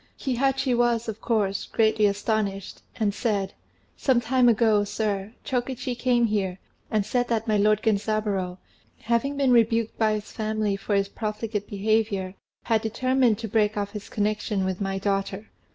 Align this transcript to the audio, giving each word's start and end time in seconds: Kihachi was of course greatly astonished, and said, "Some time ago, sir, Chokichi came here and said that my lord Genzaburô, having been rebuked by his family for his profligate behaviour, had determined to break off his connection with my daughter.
Kihachi 0.17 0.75
was 0.75 1.07
of 1.07 1.21
course 1.21 1.65
greatly 1.67 2.07
astonished, 2.07 2.81
and 2.95 3.13
said, 3.13 3.53
"Some 3.95 4.19
time 4.19 4.49
ago, 4.49 4.83
sir, 4.83 5.33
Chokichi 5.45 5.93
came 5.93 6.25
here 6.25 6.57
and 6.89 7.05
said 7.05 7.27
that 7.27 7.47
my 7.47 7.55
lord 7.57 7.83
Genzaburô, 7.83 8.57
having 9.01 9.37
been 9.37 9.51
rebuked 9.51 9.99
by 9.99 10.13
his 10.13 10.31
family 10.31 10.75
for 10.75 10.95
his 10.95 11.07
profligate 11.07 11.69
behaviour, 11.69 12.33
had 12.63 12.81
determined 12.81 13.37
to 13.37 13.47
break 13.47 13.77
off 13.77 13.91
his 13.91 14.09
connection 14.09 14.65
with 14.65 14.81
my 14.81 14.97
daughter. 14.97 15.51